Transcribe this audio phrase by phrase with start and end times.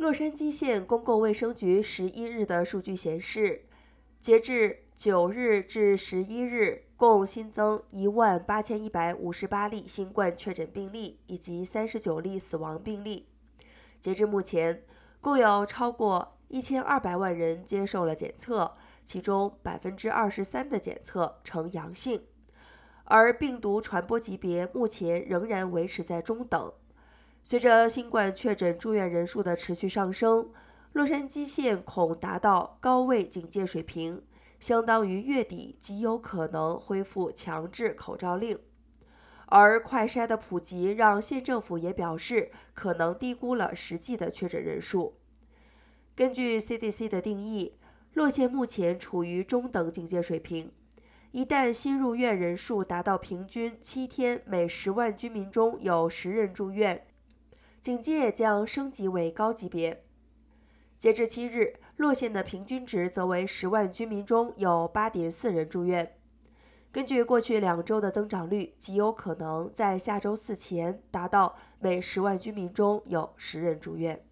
[0.00, 3.66] 洛杉矶县公共卫生局十一日的数据显示，
[4.18, 13.28] 截至九日至十一日，共新增一万八千一百五十八例新冠确诊病例以及三十九例死亡病例。
[14.00, 14.82] 截至目前，
[15.20, 22.24] 共有超过一千二百万人接受了检测，其中百分之二十三的检测呈阳性，
[23.04, 26.72] 而病毒传播级别目前仍然维持在中等。
[27.42, 30.50] 随着新冠确诊住院人数的持续上升，
[30.92, 34.22] 洛杉矶县恐达到高位警戒水平，
[34.58, 38.58] 相当于月底极有可能恢复强制口罩令。
[39.46, 45.16] 而快筛的普及让县政府也表示，可能低估了实际的确诊人数。
[46.14, 47.74] 根据 CDC 的定义，
[48.12, 50.70] 洛县目前处于中等警戒水平。
[51.32, 57.06] 一旦新入院人数达到平均七天每十万居民中有十人住院，
[57.80, 60.04] 警戒将升级为高级别。
[60.98, 66.16] 截至七日，洛县的平均值则为十万居民中有八点四人住院。
[66.92, 74.22] 根据过去两周的增长率，极有可能在下周四前达到每十万居民中有十人住院。